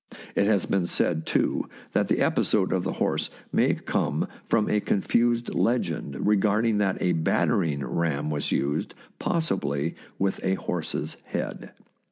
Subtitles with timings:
[0.33, 4.79] It has been said, too, that the episode of the horse may come from a
[4.79, 11.73] confused legend recording that a battering ram was used— possibly with a horse's head.